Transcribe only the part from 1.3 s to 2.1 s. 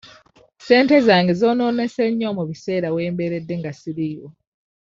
zoonoonese